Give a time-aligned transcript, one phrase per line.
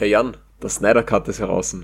[0.00, 1.76] Hey Jan, der Snyder Cut ist heraus.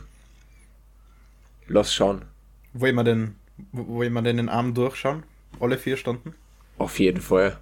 [1.67, 2.25] Lass schauen.
[2.73, 3.37] Wollen wir den,
[3.73, 5.25] wollen wir den Arm durchschauen?
[5.61, 6.35] Alle vier Stunden?
[6.79, 7.59] Auf jeden Fall.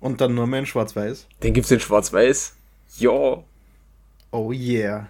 [0.00, 1.28] Und dann nur mehr in Schwarz-Weiß?
[1.40, 2.56] Den gibt's in Schwarz-Weiß?
[2.98, 3.44] Ja.
[4.32, 5.08] Oh yeah.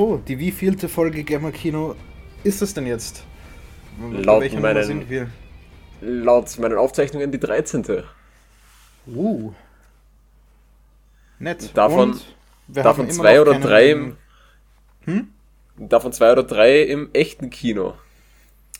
[0.00, 1.94] So, die wievielte Folge Gamer Kino
[2.42, 3.22] ist es denn jetzt?
[4.00, 5.06] Laut meinen,
[6.00, 7.84] laut meinen Aufzeichnungen die 13.
[9.08, 9.52] Uh.
[11.38, 11.76] Nett.
[11.76, 12.18] Davon-
[12.66, 14.16] davon zwei oder drei im-
[15.04, 15.28] Hm?
[15.76, 17.92] Davon zwei oder drei im echten Kino.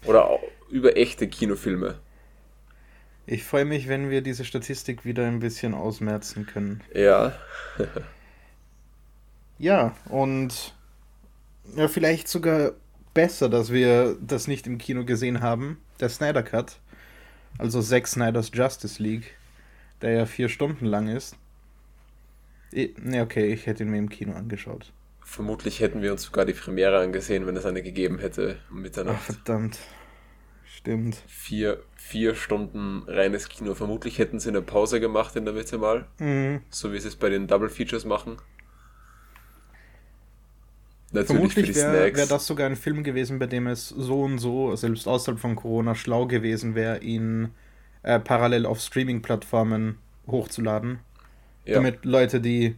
[0.06, 0.38] Oder
[0.70, 1.98] über echte Kinofilme.
[3.26, 6.80] Ich freue mich, wenn wir diese Statistik wieder ein bisschen ausmerzen können.
[6.94, 7.34] Ja.
[9.58, 10.72] Ja, und
[11.76, 12.72] ja, vielleicht sogar
[13.14, 15.78] besser, dass wir das nicht im Kino gesehen haben.
[16.00, 16.80] Der Snyder Cut,
[17.58, 19.34] also Zack Snyders Justice League,
[20.02, 21.36] der ja vier Stunden lang ist.
[22.72, 24.92] Ne, okay, ich hätte ihn mir im Kino angeschaut.
[25.22, 28.56] Vermutlich hätten wir uns sogar die Premiere angesehen, wenn es eine gegeben hätte.
[28.70, 29.22] Um Ach, Mitternacht.
[29.22, 29.78] verdammt.
[30.64, 31.22] Stimmt.
[31.26, 33.74] Vier, vier Stunden reines Kino.
[33.74, 36.06] Vermutlich hätten sie eine Pause gemacht in der Mitte mal.
[36.18, 36.62] Mhm.
[36.70, 38.38] So wie sie es bei den Double Features machen.
[41.12, 44.76] Natürlich Vermutlich wäre wär das sogar ein Film gewesen, bei dem es so und so,
[44.76, 47.50] selbst außerhalb von Corona, schlau gewesen wäre, ihn
[48.04, 51.00] äh, parallel auf Streaming-Plattformen hochzuladen.
[51.64, 51.74] ja.
[51.74, 52.76] Damit Leute, die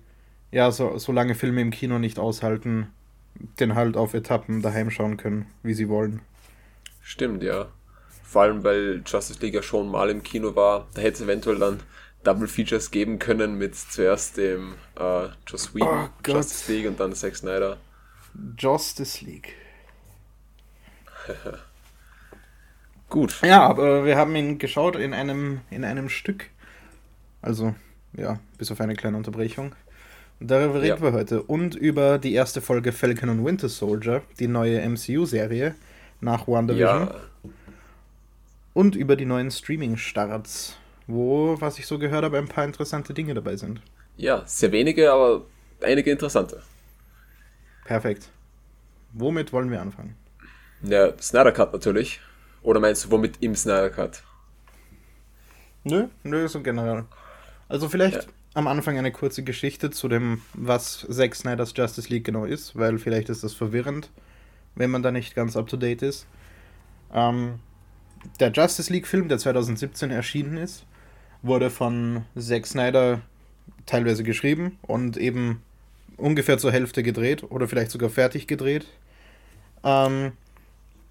[0.50, 2.88] ja so, so lange Filme im Kino nicht aushalten,
[3.60, 6.22] den halt auf Etappen daheim schauen können, wie sie wollen.
[7.02, 7.68] Stimmt, ja.
[8.22, 10.86] Vor allem, weil Justice League ja schon mal im Kino war.
[10.94, 11.80] Da hätte es eventuell dann
[12.24, 16.08] Double Features geben können mit zuerst dem äh, Joss Whedon, Oh.
[16.26, 17.78] Justice League und dann Zack Snyder.
[18.58, 19.54] Justice League.
[23.08, 23.40] Gut.
[23.42, 26.46] Ja, aber wir haben ihn geschaut in einem, in einem Stück.
[27.42, 27.74] Also,
[28.16, 29.74] ja, bis auf eine kleine Unterbrechung.
[30.40, 31.02] Und darüber reden Ja.
[31.02, 31.42] wir heute.
[31.42, 35.74] Und über die erste Folge Falcon und Winter Soldier, die neue MCU-Serie
[36.20, 37.08] nach WandaVision.
[37.08, 37.14] Ja,
[38.72, 43.34] Und über die neuen Streaming-Starts, wo, was ich so gehört habe, ein paar interessante Dinge
[43.34, 43.80] dabei sind.
[44.16, 45.42] ja, sehr wenige, aber
[45.82, 46.62] einige interessante.
[47.84, 48.30] Perfekt.
[49.12, 50.14] Womit wollen wir anfangen?
[50.82, 52.20] Ja, Snyder Cut natürlich.
[52.62, 54.22] Oder meinst du, womit im Snyder Cut?
[55.84, 57.04] Nö, nö, so generell.
[57.68, 58.30] Also vielleicht Ja.
[58.54, 62.98] am Anfang eine kurze Geschichte zu dem, was Zack Snyders Justice League genau ist, weil
[62.98, 64.10] vielleicht ist das verwirrend,
[64.76, 66.26] wenn man da nicht ganz up-to-date ist.
[67.12, 67.58] Ähm,
[68.38, 70.86] der Justice League-Film, der 2017 erschienen ist,
[71.42, 73.20] wurde von Zack Snyder
[73.86, 75.62] teilweise geschrieben und eben
[76.22, 78.86] ungefähr zur Hälfte gedreht oder vielleicht sogar fertig gedreht.
[79.84, 80.32] Ähm,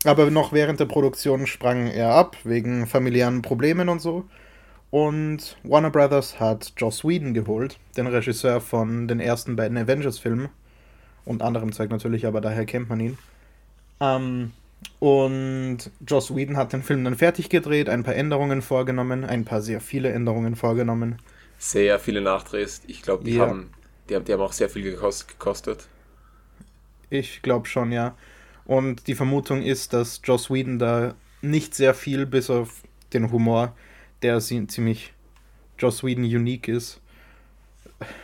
[0.05, 4.25] aber noch während der Produktion sprang er ab, wegen familiären Problemen und so.
[4.91, 10.50] Und Warner Brothers hat Joss Whedon geholt, den Regisseur von den ersten beiden Avengers-Filmen.
[11.25, 13.19] Und anderem Zeug natürlich, aber daher kennt man ihn.
[14.01, 14.53] Ähm,
[15.00, 19.61] und Joss Whedon hat den Film dann fertig gedreht, ein paar Änderungen vorgenommen, ein paar
[19.61, 21.19] sehr viele Änderungen vorgenommen.
[21.57, 22.81] Sehr viele Nachdrehs.
[22.88, 23.47] Ich glaube, die, Ja.
[23.47, 23.71] haben,
[24.11, 25.88] die, haben, die haben auch sehr viel gekos- gekostet.
[27.09, 28.16] Ich glaube schon, ja.
[28.66, 32.83] Und die Vermutung ist, dass Joss Whedon da nicht sehr viel, bis auf
[33.13, 33.73] den Humor,
[34.21, 35.13] der ziemlich
[35.79, 37.00] Joss Whedon unique ist,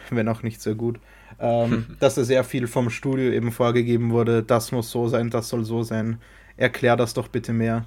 [0.09, 0.99] wenn auch nicht sehr gut,
[1.39, 5.49] ähm, dass er sehr viel vom Studio eben vorgegeben wurde, das muss so sein, das
[5.49, 6.19] soll so sein.
[6.57, 7.85] Erklär das doch bitte mehr.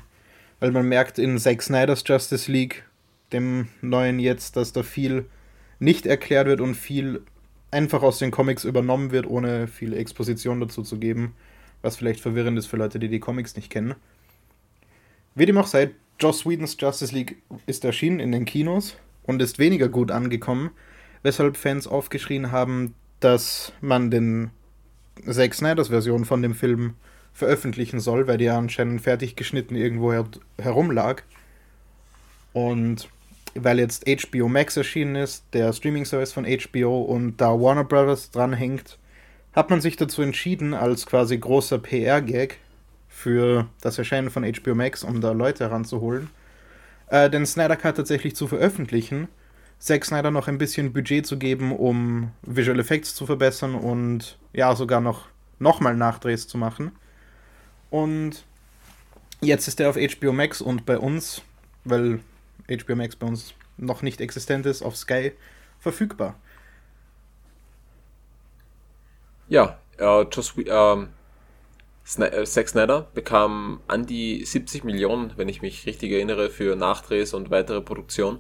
[0.59, 2.85] Weil man merkt in Zack Snyders Justice League,
[3.33, 5.27] dem neuen jetzt, dass da viel
[5.79, 7.23] nicht erklärt wird und viel
[7.71, 11.35] einfach aus den Comics übernommen wird, ohne viel Exposition dazu zu geben,
[11.83, 13.95] was vielleicht verwirrend ist für Leute, die die Comics nicht kennen.
[15.35, 19.59] Wie dem auch sei, Joss Whedons Justice League ist erschienen in den Kinos und ist
[19.59, 20.71] weniger gut angekommen,
[21.23, 24.51] weshalb Fans aufgeschrien haben, dass man den
[25.29, 26.95] Zack Snyders Version von dem Film
[27.33, 30.27] veröffentlichen soll, weil die ja anscheinend fertig geschnitten irgendwo her
[30.59, 31.23] herumlag.
[32.53, 33.09] Und
[33.55, 38.99] weil jetzt HBO Max erschienen ist, der Streaming-Service von HBO und da Warner Brothers dranhängt,
[39.53, 42.59] hat man sich dazu entschieden, als quasi großer PR-Gag
[43.09, 46.31] für das Erscheinen von HBO Max, um da Leute heranzuholen,
[47.09, 49.29] äh, den Snyder Cut tatsächlich zu veröffentlichen,
[49.81, 54.77] Zack Snyder noch ein bisschen Budget zu geben, um Visual Effects zu verbessern und ja,
[54.77, 56.93] sogar noch nochmal Nachdrehs zu machen.
[57.91, 58.45] Und
[59.41, 61.43] jetzt ist er auf HBO Max und bei uns,
[61.85, 62.21] weil
[62.71, 65.33] HBO Max bei uns noch nicht existent ist, auf Sky
[65.79, 66.37] verfügbar.
[69.49, 71.09] Ja, äh, Joss, ähm,
[72.19, 77.35] äh, Zack Snyder bekam an die 70 Millionen, wenn ich mich richtig erinnere, für Nachdrehs
[77.35, 78.39] und weitere Produktion.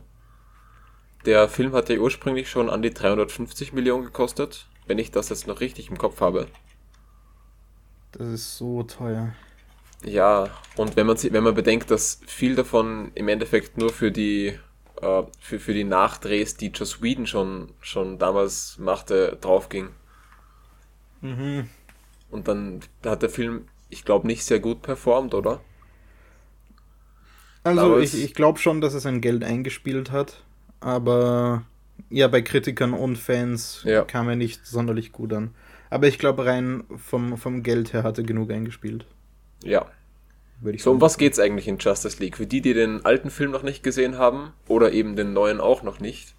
[1.26, 5.47] Der Film hat ja ursprünglich schon an die 350 Millionen gekostet, wenn ich das jetzt
[5.47, 6.47] noch richtig im Kopf habe.
[8.12, 9.35] Das ist so teuer.
[10.05, 14.58] Ja, und wenn man, wenn man bedenkt, dass viel davon im Endeffekt nur für die,
[15.00, 19.88] äh, für, für die Nachdrehs, die Joss Whedon schon, schon damals machte, draufging.
[21.20, 21.69] Mhm.
[22.31, 25.61] Und dann hat der Film, ich glaube, nicht sehr gut performt, oder?
[27.62, 30.43] Also ich, ich glaube schon, dass es sein Geld eingespielt hat,
[30.81, 31.64] aber
[32.08, 34.02] ja, bei Kritikern und Fans ja.
[34.05, 35.55] kam er nicht sonderlich gut an.
[35.91, 39.05] Aber ich glaube, rein vom, vom Geld her hat er genug eingespielt.
[39.62, 39.87] Ja.
[40.79, 42.37] so, um was geht es eigentlich in Justice League?
[42.37, 45.83] Für die, die den alten Film noch nicht gesehen haben oder eben den neuen auch
[45.83, 46.35] noch nicht.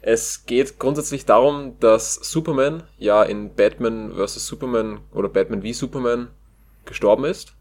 [0.00, 4.46] Es geht grundsätzlich darum, dass Superman ja in Batman vs.
[4.46, 6.28] Superman oder Batman wie Superman
[6.84, 7.54] gestorben ist.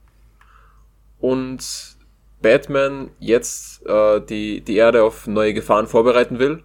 [1.20, 1.98] Und
[2.42, 6.64] Batman jetzt äh, die, die Erde auf neue Gefahren vorbereiten will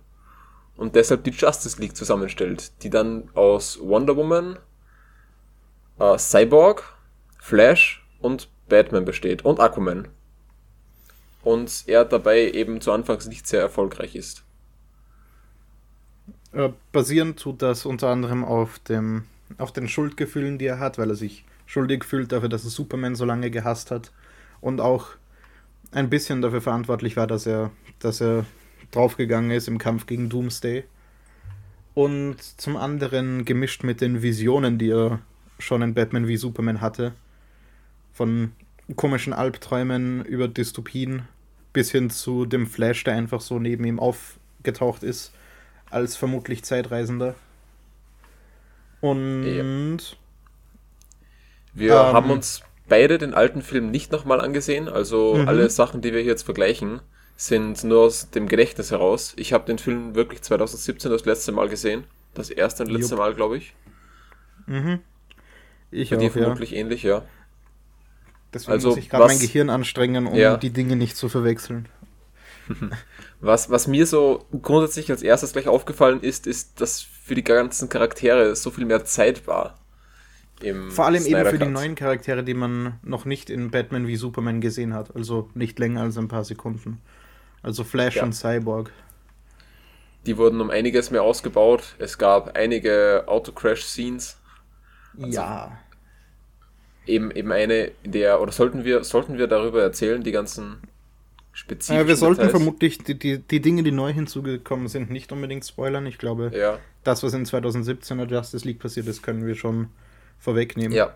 [0.77, 4.59] und deshalb die Justice League zusammenstellt, die dann aus Wonder Woman,
[5.99, 6.85] äh, Cyborg,
[7.39, 10.09] Flash und Batman besteht und Aquaman.
[11.43, 14.43] Und er dabei eben zu Anfangs nicht sehr erfolgreich ist.
[16.53, 19.25] Äh, basieren tut das unter anderem auf, dem,
[19.59, 23.15] auf den Schuldgefühlen, die er hat, weil er sich schuldig fühlt dafür, dass er Superman
[23.15, 24.13] so lange gehasst hat.
[24.61, 25.11] Und auch
[25.93, 28.45] ein bisschen dafür verantwortlich war, dass er, dass er
[28.91, 30.85] draufgegangen ist im Kampf gegen Doomsday.
[31.95, 35.21] Und zum anderen gemischt mit den Visionen, die er
[35.59, 37.13] schon in Batman wie Superman hatte.
[38.17, 38.53] Von
[38.97, 41.29] komischen Albträumen über Dystopien
[41.73, 45.33] bis hin zu dem Flash, der einfach so neben ihm aufgetaucht ist
[45.91, 47.35] als vermutlich Zeitreisender.
[49.03, 50.17] Und ja.
[51.75, 54.89] wir ähm, haben uns beide den alten Film nicht nochmal angesehen.
[54.89, 55.49] Also mhm.
[55.49, 57.01] alle Sachen, die wir hier jetzt vergleichen,
[57.37, 59.35] sind nur aus dem Gedächtnis heraus.
[59.37, 62.05] Ich habe den Film wirklich 2017 das letzte Mal gesehen.
[62.35, 63.19] Das erste und letzte Jupp.
[63.19, 63.75] Mal, glaube ich.
[64.67, 65.01] Mhm.
[65.91, 66.79] Ich Bei auch, dir vermutlich ja.
[66.79, 67.23] ähnlich, ja.
[68.57, 70.57] Deswegen also, muss ich gerade mein Gehirn anstrengen, um ja.
[70.57, 71.89] die Dinge nicht zu verwechseln.
[73.41, 77.91] Was, was mir so grundsätzlich als erstes gleich aufgefallen ist, ist, dass für die ganzen
[77.91, 79.79] Charaktere so viel mehr Zeit war.
[80.89, 81.69] Vor allem Snyder eben für Cut.
[81.69, 85.15] die neuen Charaktere, die man noch nicht in Batman wie Superman gesehen hat.
[85.15, 87.03] Also nicht länger als ein paar Sekunden.
[87.63, 88.23] Also Flash ja.
[88.23, 88.91] und Cyborg.
[90.25, 91.95] Die wurden um einiges mehr ausgebaut.
[91.99, 94.39] Es gab einige Autocrash-Scenes.
[95.21, 95.79] Also ja.
[97.07, 100.79] Eben, eben eine, in der, oder sollten wir, sollten wir darüber erzählen, die ganzen
[101.57, 101.97] spezifisch.
[101.97, 102.51] Ja, wir sollten Details.
[102.51, 106.07] vermutlich die, die, die Dinge, die neu hinzugekommen sind, nicht unbedingt spoilern.
[106.07, 106.79] Ich glaube, ja.
[107.03, 109.89] das, was in 2017er Justice League passiert ist, können wir schon
[110.39, 110.93] vorwegnehmen.
[110.93, 111.15] Ja.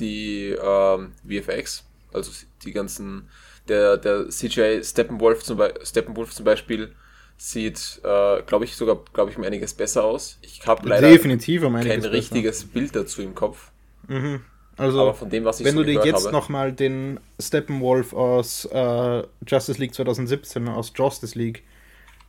[0.00, 2.30] Die ähm, VFX, also
[2.64, 3.28] die ganzen,
[3.68, 6.92] der, der CGI Steppenwolf zum, Be Steppenwolf zum Beispiel
[7.38, 10.38] sieht, äh, glaube ich, sogar, glaube ich, um einiges besser aus.
[10.42, 12.72] Ich habe leider Definitiv um kein richtiges besser.
[12.72, 13.70] Bild dazu im Kopf.
[14.08, 14.40] Mhm.
[14.76, 18.66] Also, Aber von dem, was ich wenn so du dir jetzt nochmal den Steppenwolf aus
[18.66, 21.62] äh, Justice League 2017, aus Justice League,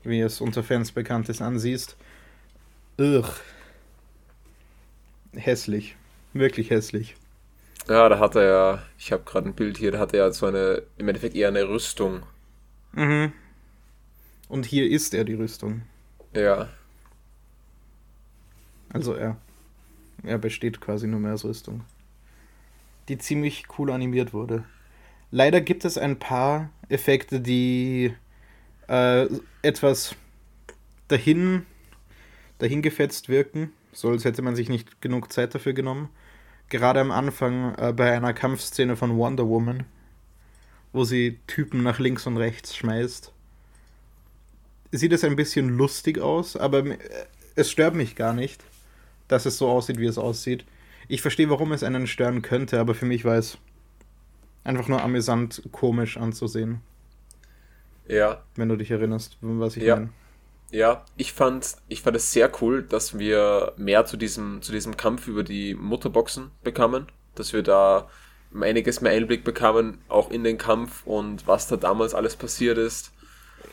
[0.04, 1.98] wie es unter Fans bekannt ist, ansiehst,
[2.98, 3.30] ugh.
[5.34, 5.98] hässlich.
[6.34, 7.16] Wirklich hässlich.
[7.90, 10.32] Ja, da hat er ja, ich habe gerade ein Bild hier, da hat er ja
[10.32, 12.24] so eine, im Endeffekt eher eine Rüstung.
[12.94, 13.34] Mhm.
[14.48, 15.82] Und hier ist er die Rüstung.
[16.34, 16.70] Ja.
[18.94, 19.38] Also er.
[20.24, 21.84] Er besteht quasi nur mehr als Rüstung
[23.08, 24.64] die ziemlich cool animiert wurde.
[25.32, 28.14] Leider gibt es ein paar Effekte, die
[28.88, 29.28] äh,
[29.62, 30.16] etwas
[31.08, 31.66] dahin,
[32.60, 36.10] dahin gefetzt wirken, so als hätte man sich nicht genug Zeit dafür genommen.
[36.70, 39.86] Gerade am Anfang äh, bei einer Kampfszene von Wonder Woman,
[40.94, 43.32] wo sie Typen nach links und rechts schmeißt,
[44.92, 46.98] sieht es ein bisschen lustig aus, aber äh,
[47.56, 48.64] es stört mich gar nicht,
[49.28, 50.66] dass es so aussieht, wie es aussieht.
[51.08, 53.58] Ich verstehe, warum es einen stören könnte, aber für mich war es
[54.64, 56.82] einfach nur amüsant komisch anzusehen.
[58.08, 58.44] Ja.
[58.56, 59.96] Wenn du dich erinnerst, was ich ja.
[59.96, 60.10] meine.
[60.72, 64.98] Ja, ich fand, ich fand es sehr cool, dass wir mehr zu diesem, zu diesem
[64.98, 67.08] Kampf über die Mutterboxen bekamen.
[67.36, 68.10] Dass wir da
[68.60, 73.14] einiges mehr Einblick bekamen, auch in den Kampf und was da damals alles passiert ist.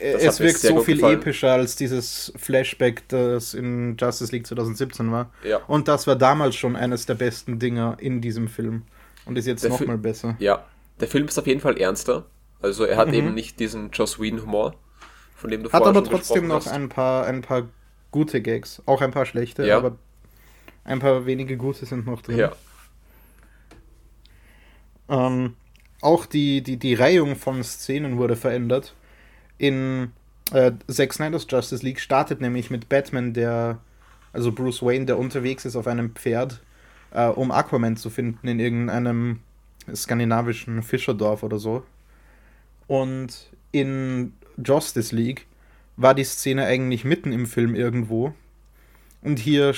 [0.01, 1.21] Das es wirkt so viel gefallen.
[1.21, 5.31] epischer als dieses Flashback, das in Justice League 2017 war.
[5.45, 5.59] Ja.
[5.67, 8.83] Und das war damals schon eines der besten Dinger in diesem Film.
[9.25, 10.37] Und ist jetzt nochmal besser.
[10.39, 10.65] Ja,
[11.01, 12.27] der Film ist auf jeden Fall ernster.
[12.61, 13.15] Also er hat mhm.
[13.15, 14.75] eben nicht diesen Joss Whedon-Humor,
[15.37, 17.69] von dem du Hat aber trotzdem noch ein paar, ein paar
[18.11, 18.83] gute Gags.
[18.87, 19.77] Auch ein paar schlechte, ja.
[19.77, 19.97] aber
[20.85, 22.39] Ein paar wenige gute sind noch drin.
[22.39, 22.53] Ja.
[25.09, 25.57] Ähm,
[26.01, 28.95] auch die, die, die Reihung von Szenen wurde verändert.
[29.59, 30.13] In
[30.53, 33.79] äh, Zack Snyder's Justice League startet nämlich mit Batman, der,
[34.33, 36.63] also Bruce Wayne, der unterwegs ist auf einem Pferd,
[37.13, 39.41] äh, um Aquaman zu finden in irgendeinem
[39.95, 41.85] skandinavischen Fischerdorf oder so.
[42.87, 44.33] Und in
[44.63, 45.47] Justice League
[45.97, 48.35] war die Szene eigentlich mitten im Film irgendwo.
[49.23, 49.75] Und hier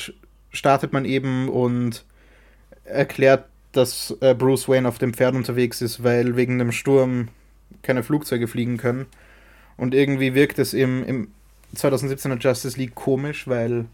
[0.51, 2.05] startet man eben und
[2.85, 7.29] erklärt, dass äh, Bruce Wayne auf dem Pferd unterwegs ist, weil wegen dem Sturm
[7.83, 9.07] keine Flugzeuge fliegen können.
[9.77, 11.29] Und irgendwie wirkt es im, im
[11.75, 13.87] 2017er Justice League komisch, weil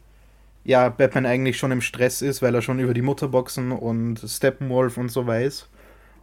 [0.64, 4.96] ja Batman eigentlich schon im Stress ist, weil er schon über die Mutterboxen und Steppenwolf
[4.96, 5.68] und so weiß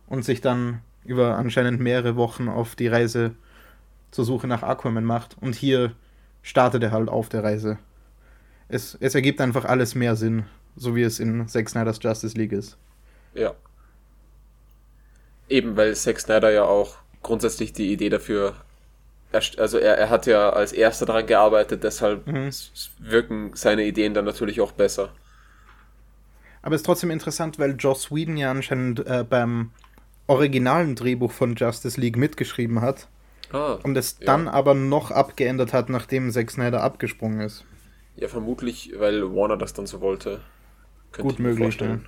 [0.07, 3.35] und sich dann über anscheinend mehrere Wochen auf die Reise
[4.11, 5.37] zur Suche nach Aquaman macht.
[5.39, 5.93] Und hier
[6.41, 7.77] startet er halt auf der Reise.
[8.67, 12.51] Es, es ergibt einfach alles mehr Sinn, so wie es in Zack Snyder's Justice League
[12.51, 12.77] ist.
[13.33, 13.53] Ja.
[15.49, 18.55] Eben, weil Zack Snyder ja auch grundsätzlich die Idee dafür
[19.31, 22.50] also er, er hat ja als erster daran gearbeitet, deshalb mhm.
[23.00, 25.13] wirken seine Ideen dann natürlich auch besser.
[26.62, 29.71] Aber es ist trotzdem interessant, weil Joss Whedon ja anscheinend äh, beim
[30.27, 33.07] originalen Drehbuch von Justice League mitgeschrieben hat.
[33.51, 34.27] Ah, und es ja.
[34.27, 37.65] dann aber noch abgeändert hat, nachdem Zack Snyder abgesprungen ist.
[38.15, 40.41] Ja, vermutlich, weil Warner das dann so wollte.
[41.12, 41.79] Könnte Gut möglich.
[41.79, 42.00] Ja.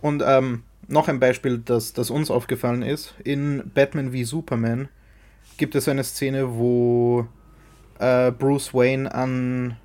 [0.00, 3.14] Und ähm, noch ein Beispiel, das, das uns aufgefallen ist.
[3.24, 4.88] In Batman wie Superman
[5.56, 7.26] gibt es eine Szene, wo
[7.98, 9.76] äh, Bruce Wayne an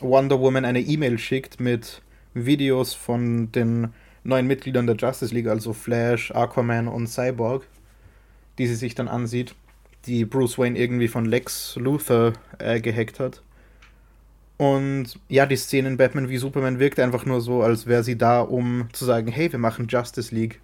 [0.00, 2.02] Wonder Woman eine E-Mail schickt mit
[2.34, 3.88] Videos von den
[4.24, 7.66] neuen Mitgliedern der Justice League, also Flash, Aquaman und Cyborg,
[8.58, 9.54] die sie sich dann ansieht,
[10.06, 13.42] die Bruce Wayne irgendwie von Lex Luthor äh, gehackt hat.
[14.56, 18.16] Und ja, die Szene in Batman wie Superman wirkt einfach nur so, als wäre sie
[18.16, 20.60] da, um zu sagen, hey, wir machen Justice League.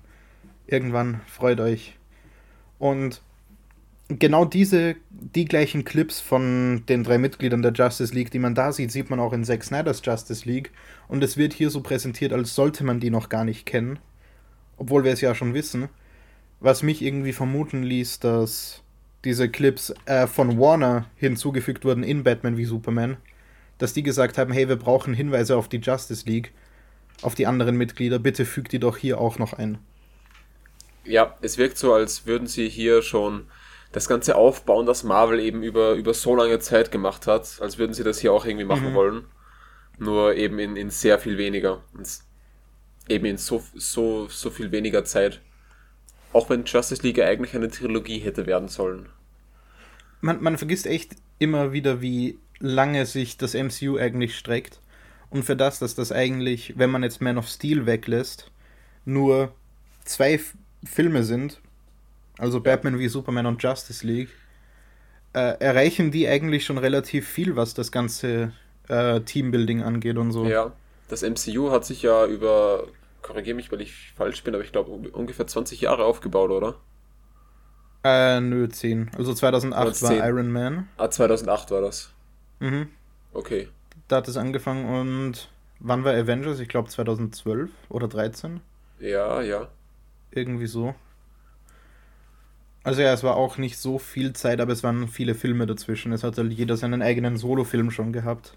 [0.66, 1.96] Irgendwann freut euch.
[2.78, 3.22] Und
[4.08, 8.72] genau diese, die gleichen Clips von den drei Mitgliedern der Justice League, die man da
[8.72, 10.72] sieht, sieht man auch in Zack Snyder's Justice League.
[11.08, 13.98] Und es wird hier so präsentiert, als sollte man die noch gar nicht kennen.
[14.76, 15.88] Obwohl wir es ja schon wissen.
[16.60, 18.82] Was mich irgendwie vermuten ließ, dass
[19.24, 23.16] diese Clips äh, von Warner hinzugefügt wurden in Batman wie Superman.
[23.76, 26.52] Dass die gesagt haben, hey, wir brauchen Hinweise auf die Justice League,
[27.22, 29.78] auf die anderen Mitglieder, bitte fügt die doch hier auch noch ein.
[31.04, 33.46] Ja, es wirkt so, als würden sie hier schon
[33.92, 37.94] das ganze Aufbauen, das Marvel eben über, über so lange Zeit gemacht hat, als würden
[37.94, 38.94] sie das hier auch irgendwie machen mhm.
[38.94, 39.24] wollen.
[39.98, 41.82] Nur eben in, in sehr viel weniger.
[41.94, 42.06] Und
[43.08, 45.40] eben in so, so, so viel weniger Zeit.
[46.32, 49.08] Auch wenn Justice League eigentlich eine Trilogie hätte werden sollen.
[50.20, 54.80] Man, man vergisst echt immer wieder, wie lange sich das MCU eigentlich streckt.
[55.30, 58.50] Und für das, dass das eigentlich, wenn man jetzt Man of Steel weglässt,
[59.04, 59.54] nur
[60.04, 60.40] zwei
[60.84, 61.60] Filme sind,
[62.38, 64.30] also Batman wie Superman und Justice League,
[65.34, 68.52] äh, erreichen die eigentlich schon relativ viel, was das ganze
[68.88, 70.46] äh, Teambuilding angeht und so.
[70.46, 70.72] Ja,
[71.08, 72.88] das MCU hat sich ja über,
[73.22, 76.76] korrigiere mich, weil ich falsch bin, aber ich glaube ungefähr 20 Jahre aufgebaut, oder?
[78.04, 79.10] Äh, nö, 10.
[79.16, 80.88] Also 2008 war Iron Man.
[80.96, 82.10] Ah, 2008 war das.
[82.60, 82.88] Mhm.
[83.32, 83.68] Okay.
[84.08, 86.60] Da hat es angefangen und wann war Avengers?
[86.60, 88.60] Ich glaube 2012 oder 13.
[88.98, 89.68] Ja, ja.
[90.30, 90.94] Irgendwie so.
[92.88, 96.10] Also ja, es war auch nicht so viel Zeit, aber es waren viele Filme dazwischen.
[96.12, 98.56] Es hat halt jeder seinen eigenen Solo-Film schon gehabt.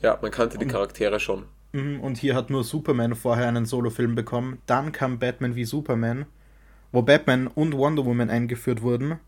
[0.00, 1.46] Ja, man kannte die Charaktere schon.
[1.72, 4.58] Mhm, und hier hat nur Superman vorher einen Solo-Film bekommen.
[4.66, 6.26] Dann kam Batman wie Superman,
[6.92, 9.18] wo Batman und Wonder Woman eingeführt wurden.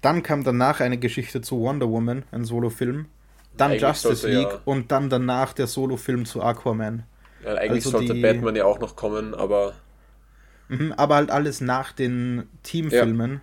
[0.00, 3.04] Dann kam danach eine Geschichte zu Wonder Woman, ein Solo-Film.
[3.58, 4.60] Dann eigentlich Justice sollte, League ja.
[4.64, 7.02] und dann danach der Solo-Film zu Aquaman.
[7.44, 8.22] Ja, eigentlich also sollte die...
[8.22, 9.74] Batman ja auch noch kommen, aber.
[10.68, 13.32] Mhm, aber halt alles nach den Teamfilmen.
[13.32, 13.40] Ja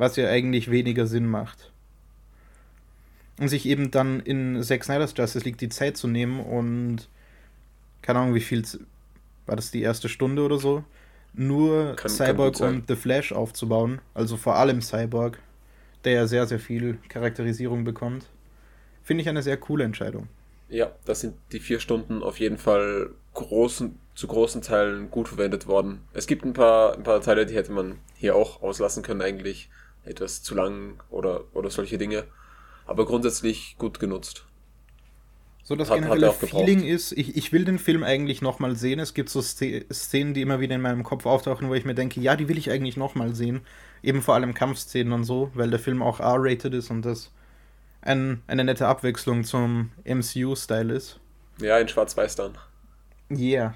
[0.00, 1.70] was ja eigentlich weniger Sinn macht.
[3.38, 7.08] Und sich eben dann in Zack Snyder's Justice League die Zeit zu nehmen und
[8.00, 8.64] keine Ahnung, wie viel
[9.44, 10.84] war das die erste Stunde oder so,
[11.34, 15.38] nur kann, Cyborg kann und The Flash aufzubauen, also vor allem Cyborg,
[16.04, 18.24] der ja sehr, sehr viel Charakterisierung bekommt,
[19.02, 20.28] finde ich eine sehr coole Entscheidung.
[20.70, 25.66] Ja, das sind die vier Stunden auf jeden Fall großen, zu großen Teilen gut verwendet
[25.66, 26.00] worden.
[26.14, 29.68] Es gibt ein paar, ein paar Teile, die hätte man hier auch auslassen können eigentlich
[30.04, 32.24] etwas zu lang oder, oder solche Dinge.
[32.86, 34.44] Aber grundsätzlich gut genutzt.
[35.62, 38.98] So das hat, generelle hat Feeling ist, ich, ich will den Film eigentlich nochmal sehen.
[38.98, 42.20] Es gibt so Szenen, die immer wieder in meinem Kopf auftauchen, wo ich mir denke,
[42.20, 43.60] ja, die will ich eigentlich nochmal sehen.
[44.02, 47.30] Eben vor allem Kampfszenen und so, weil der Film auch R-rated ist und das
[48.02, 51.20] ein, eine nette Abwechslung zum MCU-Style ist.
[51.58, 52.58] Ja, in Schwarz-Weiß dann.
[53.28, 53.38] Ja.
[53.38, 53.74] Yeah.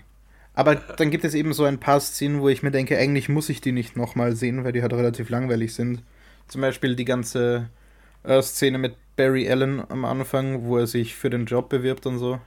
[0.54, 3.48] Aber dann gibt es eben so ein paar Szenen, wo ich mir denke, eigentlich muss
[3.48, 6.02] ich die nicht nochmal sehen, weil die halt relativ langweilig sind.
[6.46, 7.68] Zum Beispiel die ganze
[8.22, 12.18] äh, Szene mit Barry Allen am Anfang, wo er sich für den Job bewirbt und
[12.18, 12.40] so.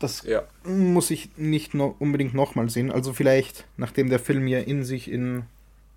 [0.00, 0.42] Das ja.
[0.64, 2.90] muss ich nicht no unbedingt nochmal sehen.
[2.90, 5.44] Also vielleicht, nachdem der Film ja in sich in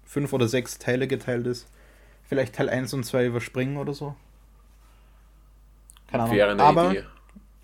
[0.05, 1.67] fünf oder sechs Teile geteilt ist,
[2.27, 4.15] vielleicht Teil 1 und 2 überspringen oder so.
[6.12, 6.59] Keine Ahnung.
[6.59, 7.03] Aber Idee.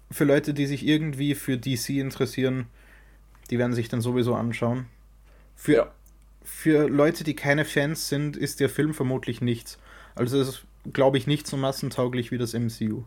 [0.10, 2.68] für Leute, die sich irgendwie für DC interessieren,
[3.50, 4.88] die werden sich dann sowieso anschauen.
[5.56, 5.92] Für, ja.
[6.44, 9.78] für Leute, die keine Fans sind, ist der Film vermutlich nichts.
[10.16, 10.64] Also es ist,
[10.94, 13.04] glaube ich, nicht so massentauglich wie das MCU.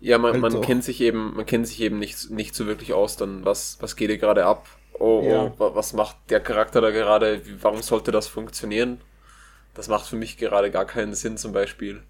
[0.00, 3.16] Ja, man, man kennt sich eben, man kennt sich eben nicht, nicht so wirklich aus,
[3.16, 4.66] dann was, was geht hier gerade ab?
[4.98, 5.54] Oh, oh ja.
[5.58, 7.40] oh, was macht der Charakter da gerade?
[7.60, 9.00] Warum sollte das funktionieren?
[9.74, 12.02] Das macht für mich gerade gar keinen Sinn zum Beispiel.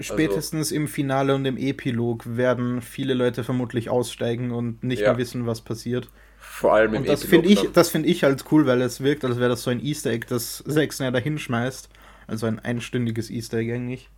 [0.00, 5.10] Spätestens also, im Finale und im Epilog werden viele Leute vermutlich aussteigen und nicht ja.
[5.10, 6.08] mehr wissen, was passiert.
[6.50, 9.24] Vor allem im und das finde ich, das finde ich halt cool, weil es wirkt,
[9.24, 11.88] als wäre das so ein Easter Egg, das Zack Snyder hinschmeißt.
[12.26, 14.08] Also ein einstündiges Easter Egg eigentlich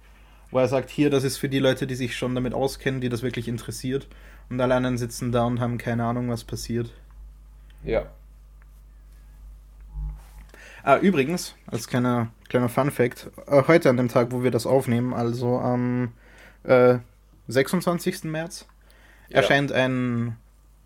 [0.51, 3.09] wo er sagt, hier, das ist für die Leute, die sich schon damit auskennen, die
[3.09, 4.07] das wirklich interessiert.
[4.49, 6.93] Und alle anderen sitzen da und haben keine Ahnung, was passiert.
[7.83, 8.07] Ja.
[10.85, 14.67] Ah, übrigens, als kleiner, kleiner Fun Fact, äh, heute an dem Tag, wo wir das
[14.67, 16.13] aufnehmen, also am
[16.63, 16.99] äh,
[17.49, 18.25] 26.
[18.25, 18.67] März,
[19.29, 19.39] ja.
[19.39, 20.37] erscheint ein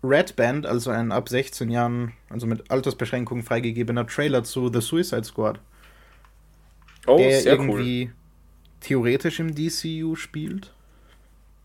[0.03, 5.23] Red Band, also ein ab 16 Jahren, also mit Altersbeschränkung freigegebener Trailer zu The Suicide
[5.23, 5.59] Squad.
[7.07, 8.13] Oh, der sehr irgendwie cool
[8.81, 10.73] theoretisch im DCU spielt.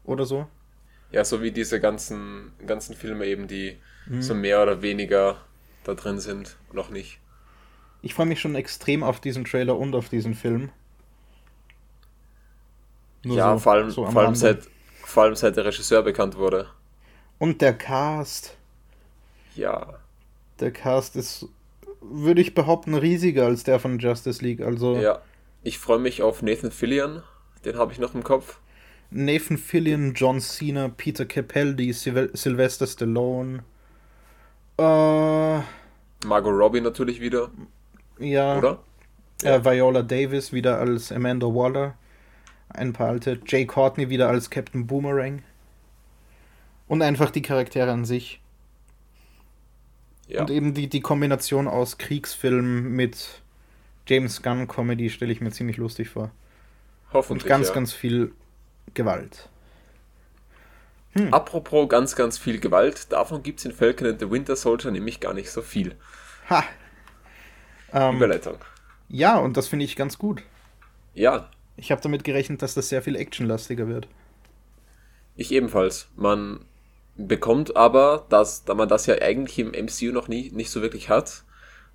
[0.04, 0.46] Oder so.
[1.10, 3.76] Ja, so wie diese ganzen, ganzen Filme eben, die
[4.06, 4.22] mhm.
[4.22, 5.38] so mehr oder weniger
[5.82, 7.18] da drin sind, noch nicht.
[8.02, 10.70] Ich freue mich schon extrem auf diesen Trailer und auf diesen Film.
[13.24, 14.68] Nur ja, so, vor, allem, so vor, allem seit,
[15.02, 16.68] vor allem seit der Regisseur bekannt wurde.
[17.38, 18.56] Und der Cast.
[19.54, 19.94] Ja.
[20.60, 21.46] Der Cast ist,
[22.00, 24.60] würde ich behaupten, riesiger als der von Justice League.
[24.60, 25.20] Also ja.
[25.62, 27.22] Ich freue mich auf Nathan Fillion,
[27.64, 28.60] den habe ich noch im Kopf.
[29.10, 33.64] Nathan Fillion, John Cena, Peter Capaldi, Syl Sylvester Stallone.
[34.78, 35.58] Äh,
[36.24, 37.50] Margot Robbie natürlich wieder.
[38.18, 38.58] Ja.
[38.58, 38.78] Oder?
[39.42, 39.56] Ja.
[39.56, 41.96] Äh, Viola Davis wieder als Amanda Waller.
[42.68, 43.40] Ein paar alte.
[43.46, 45.42] Jay Courtney wieder als Captain Boomerang.
[46.88, 48.40] Und einfach die Charaktere an sich.
[50.28, 50.40] Ja.
[50.40, 53.42] Und eben die, die Kombination aus Kriegsfilm mit
[54.06, 56.30] James Gunn Comedy stelle ich mir ziemlich lustig vor.
[57.12, 57.44] Hoffentlich.
[57.44, 57.74] Und ganz, ja.
[57.74, 58.32] ganz viel
[58.94, 59.48] Gewalt.
[61.12, 61.32] Hm.
[61.32, 65.20] Apropos ganz, ganz viel Gewalt, davon gibt es in Falcon and the Winter Soldier nämlich
[65.20, 65.94] gar nicht so viel.
[66.50, 66.64] Ha!
[67.92, 68.58] Ähm, Überleitung.
[69.08, 70.42] Ja, und das finde ich ganz gut.
[71.14, 71.50] Ja.
[71.76, 74.08] Ich habe damit gerechnet, dass das sehr viel actionlastiger wird.
[75.36, 76.08] Ich ebenfalls.
[76.16, 76.64] Man
[77.16, 81.08] bekommt aber, dass, da man das ja eigentlich im MCU noch nie, nicht so wirklich
[81.08, 81.44] hat,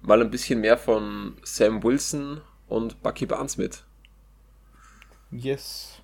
[0.02, 3.84] mal ein bisschen mehr von Sam Wilson und Bucky Barnes mit.
[5.32, 6.02] Yes.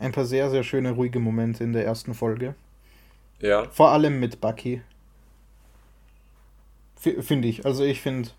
[0.00, 2.54] Ein paar sehr, sehr schöne, ruhige Momente in der ersten Folge.
[3.40, 3.68] Ja.
[3.70, 4.82] Vor allem mit Bucky.
[6.96, 7.64] Finde ich.
[7.64, 8.30] Also ich finde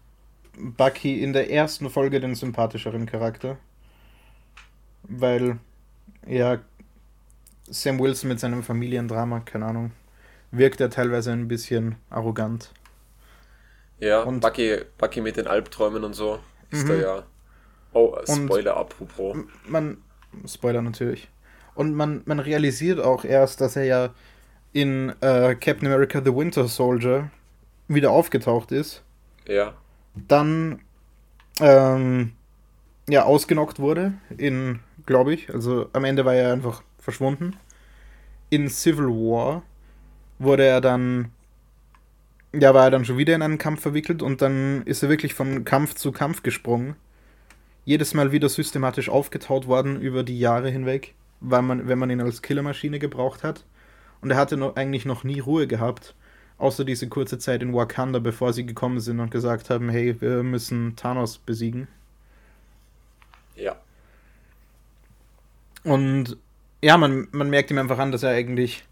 [0.57, 3.57] Bucky in der ersten Folge den sympathischeren Charakter.
[5.03, 5.59] Weil,
[6.25, 6.59] ja,
[7.73, 9.91] Sam Wilson mit seinem Familiendrama, keine Ahnung,
[10.51, 12.71] wirkt er teilweise ein bisschen arrogant.
[13.99, 16.89] Ja, und Bucky, Bucky mit den Albträumen und so ist mhm.
[16.89, 17.23] da ja.
[17.93, 19.37] Oh, Spoiler apropos.
[19.67, 19.97] Man,
[20.47, 21.29] Spoiler natürlich.
[21.75, 24.09] Und man, man realisiert auch erst, dass er ja
[24.71, 27.29] in äh, Captain America The Winter Soldier
[27.87, 29.03] wieder aufgetaucht ist.
[29.47, 29.73] Ja.
[30.15, 30.81] Dann
[31.59, 32.33] ähm,
[33.07, 37.57] ja ausgenockt wurde in, glaube ich, also am Ende war er einfach verschwunden.
[38.49, 39.63] In Civil War
[40.39, 41.31] wurde er dann
[42.53, 45.33] ja, war er dann schon wieder in einen Kampf verwickelt und dann ist er wirklich
[45.33, 46.95] von Kampf zu Kampf gesprungen.
[47.83, 52.21] Jedes Mal wieder systematisch aufgetaut worden über die Jahre hinweg, weil man, wenn man ihn
[52.21, 53.65] als Killermaschine gebraucht hat.
[54.21, 56.15] Und er hatte noch, eigentlich noch nie Ruhe gehabt,
[56.59, 60.43] außer diese kurze Zeit in Wakanda, bevor sie gekommen sind und gesagt haben, hey, wir
[60.43, 61.87] müssen Thanos besiegen.
[63.55, 63.75] Ja.
[65.83, 66.37] Und
[66.83, 68.83] ja, man, man merkt ihm einfach an, dass er eigentlich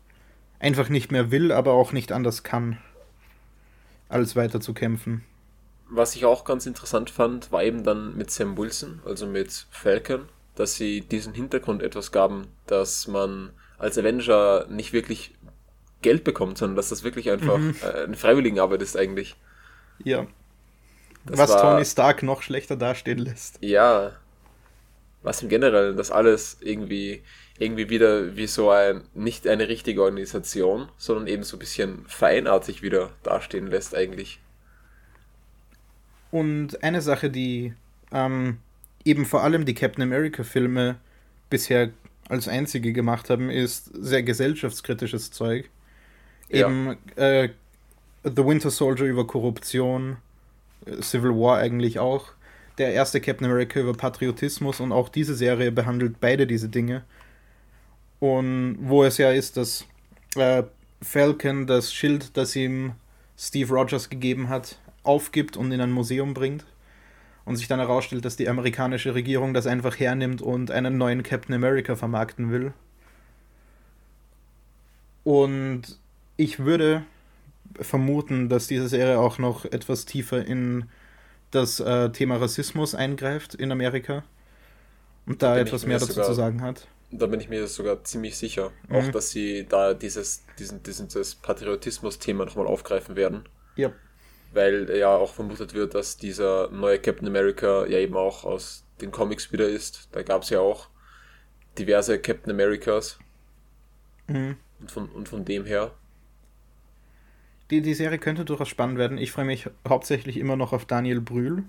[0.60, 2.78] einfach nicht mehr will, aber auch nicht anders kann
[4.08, 5.26] als weiter zu kämpfen.
[5.90, 10.30] Was ich auch ganz interessant fand, war eben dann mit Sam Wilson, also mit Falcon,
[10.56, 15.36] dass sie diesen Hintergrund etwas gaben, dass man als Avenger nicht wirklich
[16.02, 17.76] Geld bekommt, sondern dass das wirklich einfach mhm.
[17.84, 19.36] Äh, eine Freiwilligenarbeit ist eigentlich.
[20.02, 20.28] Ja.
[21.26, 23.58] Das was war, Tony Stark noch schlechter dastehen lässt.
[23.62, 24.14] Ja.
[25.24, 27.22] Was im Generellen, das alles irgendwie
[27.62, 32.82] irgendwie wieder wie so ein, nicht eine richtige Organisation, sondern eben so ein bisschen vereinartig
[32.82, 34.40] wieder dastehen lässt eigentlich.
[36.32, 37.74] Und eine Sache, die
[38.12, 38.58] ähm,
[39.06, 40.96] eben vor allem die Captain America-Filme
[41.50, 41.92] bisher
[42.30, 45.70] als einzige gemacht haben, ist sehr gesellschaftskritisches Zeug.
[46.50, 46.68] Ja.
[46.68, 47.50] Eben äh,
[48.24, 50.18] The Winter Soldier über Korruption,
[50.86, 52.30] äh, Civil War eigentlich auch.
[52.80, 57.04] Der erste Captain America über Patriotismus und auch diese Serie behandelt beide diese Dinge.
[58.22, 59.86] Und wo es ja ist, dass
[60.36, 60.64] äh,
[61.02, 62.94] Falcon das Schild, das ihm
[63.36, 66.64] Steve Rogers gegeben hat, aufgibt und in ein Museum bringt
[67.46, 71.56] und sich dann herausstellt, dass die amerikanische Regierung das einfach hernimmt und einen neuen Captain
[71.56, 72.74] America vermarkten will.
[75.24, 75.98] Und
[76.38, 77.04] ich würde
[77.80, 80.86] vermuten, dass diese Serie auch noch etwas tiefer in
[81.50, 84.24] das äh, Thema Rassismus eingreift in Amerika
[85.26, 86.88] und da, etwas mehr dazu zu sagen hat.
[87.12, 88.96] Da bin ich mir sogar ziemlich sicher, mhm.
[88.96, 93.44] auch dass sie da dieses, diesen, diesen, dieses Patriotismus-Thema nochmal aufgreifen werden.
[93.76, 93.92] Ja
[94.54, 99.12] weil ja auch vermutet wird, dass dieser neue Captain America ja eben auch aus den
[99.12, 100.10] Comics wieder ist.
[100.12, 100.90] Da gab es ja auch
[101.78, 103.18] diverse Captain Americas.
[104.28, 104.58] Mhm.
[104.80, 105.92] Und, von, und von dem her.
[107.70, 109.18] Die, die Serie könnte durchaus spannend werden.
[109.18, 111.64] Ich freue mich hauptsächlich immer noch auf Daniel Brühl.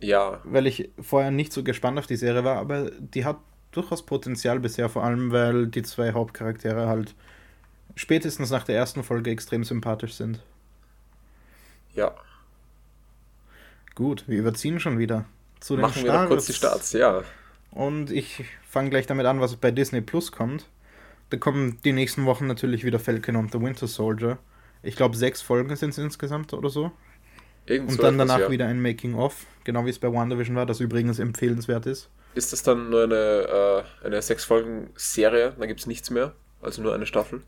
[0.00, 0.40] Ja.
[0.44, 3.38] Weil ich vorher nicht so gespannt auf die Serie war, aber die hat
[3.72, 7.14] durchaus Potenzial bisher, vor allem weil die zwei Hauptcharaktere halt
[7.94, 10.42] spätestens nach der ersten Folge extrem sympathisch sind.
[11.94, 12.14] Ja.
[13.94, 15.24] Gut, wir überziehen schon wieder.
[15.60, 16.22] Zu den Machen Starts.
[16.22, 17.24] wir kurz die Starts, ja.
[17.72, 20.66] Und ich fange gleich damit an, was bei Disney Plus kommt.
[21.30, 24.38] Da kommen die nächsten Wochen natürlich wieder Falcon und The Winter Soldier.
[24.82, 26.92] Ich glaube, sechs Folgen sind es insgesamt oder so.
[27.68, 28.50] Irgend und dann danach ja.
[28.50, 32.08] wieder ein Making-of, genau wie es bei WandaVision war, das übrigens empfehlenswert ist.
[32.34, 35.54] Ist das dann nur eine, äh, eine sechs Folgen Serie?
[35.58, 36.32] Dann gibt es nichts mehr?
[36.62, 37.42] Also nur eine Staffel?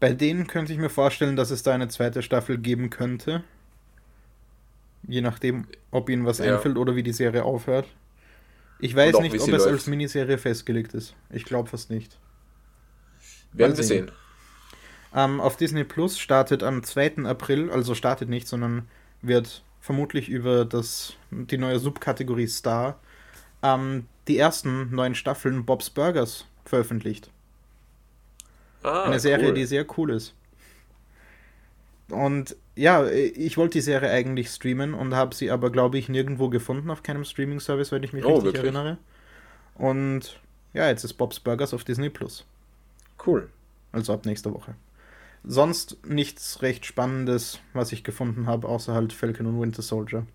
[0.00, 3.44] Bei denen könnte ich mir vorstellen, dass es da eine zweite Staffel geben könnte.
[5.06, 6.54] Je nachdem, ob ihnen was ja.
[6.54, 7.86] einfällt oder wie die Serie aufhört.
[8.78, 9.66] Ich weiß nicht, ob es läuft.
[9.66, 11.14] als Miniserie festgelegt ist.
[11.30, 12.18] Ich glaube fast nicht.
[13.52, 14.10] Werden wir sehen.
[15.14, 17.24] Ähm, auf Disney Plus startet am 2.
[17.24, 18.86] April, also startet nicht, sondern
[19.26, 22.98] wird vermutlich über das, die neue Subkategorie Star
[23.62, 27.30] ähm, die ersten neuen Staffeln Bob's Burgers veröffentlicht.
[28.82, 29.54] Ah, Eine Serie, cool.
[29.54, 30.34] die sehr cool ist.
[32.08, 36.48] Und ja, ich wollte die Serie eigentlich streamen und habe sie aber, glaube ich, nirgendwo
[36.48, 38.64] gefunden auf keinem Streaming-Service, wenn ich mich oh, richtig wirklich?
[38.64, 38.98] erinnere.
[39.74, 40.40] Und
[40.72, 42.44] ja, jetzt ist Bob's Burgers auf Disney Plus.
[43.24, 43.48] Cool.
[43.92, 44.74] Also ab nächster Woche.
[45.46, 50.26] Sonst nichts recht Spannendes, was ich gefunden habe, außer halt Falcon und Winter Soldier.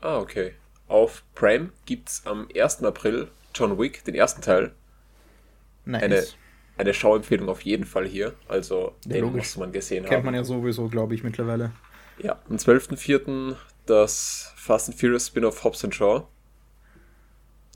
[0.00, 0.52] Ah, okay.
[0.86, 2.84] Auf Prime gibt es am 1.
[2.84, 4.72] April John Wick, den ersten Teil.
[5.86, 6.02] Nice.
[6.02, 6.24] Eine
[6.76, 8.34] eine Schauempfehlung auf jeden Fall hier.
[8.48, 10.14] Also ja, den muss man gesehen Kennt haben.
[10.16, 11.72] Kennt man ja sowieso, glaube ich, mittlerweile.
[12.18, 13.56] Ja, am 12.04.
[13.86, 16.26] das Fast and Furious Spin-off Hobbs Shaw.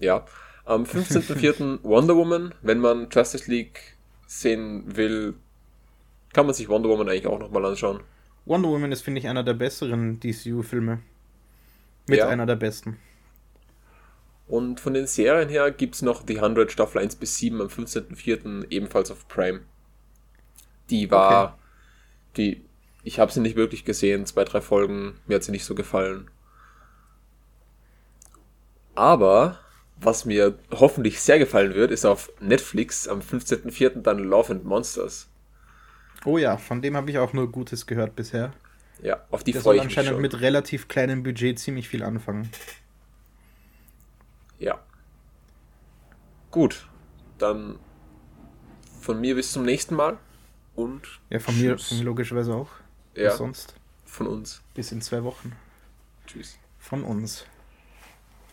[0.00, 0.24] Ja.
[0.64, 1.80] Am 15.04.
[1.82, 2.54] Wonder Woman.
[2.62, 3.96] Wenn man Justice League
[4.26, 5.34] sehen will,
[6.32, 8.00] kann man sich Wonder Woman eigentlich auch nochmal anschauen.
[8.44, 11.00] Wonder Woman ist, finde ich, einer der besseren DCU-Filme.
[12.06, 12.28] Mit ja.
[12.28, 12.98] einer der besten.
[14.46, 17.66] Und von den Serien her gibt es noch die 100 Staffel 1 bis 7 am
[17.68, 18.70] 15.04.
[18.70, 19.60] ebenfalls auf Prime.
[20.88, 21.54] Die war, okay.
[22.38, 22.64] die,
[23.04, 26.30] ich habe sie nicht wirklich gesehen, zwei, drei Folgen, mir hat sie nicht so gefallen.
[28.94, 29.58] Aber,
[30.00, 34.00] was mir hoffentlich sehr gefallen wird, ist auf Netflix am 15.04.
[34.00, 35.28] dann Love and Monsters.
[36.24, 38.52] Oh ja, von dem habe ich auch nur Gutes gehört bisher.
[39.02, 42.50] Ja, auf die freue ich mich anscheinend mit relativ kleinem Budget ziemlich viel anfangen.
[44.58, 44.80] Ja.
[46.50, 46.88] Gut,
[47.38, 47.78] dann
[49.00, 50.18] von mir bis zum nächsten Mal
[50.74, 51.20] und.
[51.30, 52.70] Ja, von mir, von mir logischerweise auch.
[53.14, 53.30] Ja.
[53.36, 53.74] sonst?
[54.04, 54.62] Von uns.
[54.74, 55.52] Bis in zwei Wochen.
[56.26, 56.58] Tschüss.
[56.78, 57.46] Von uns.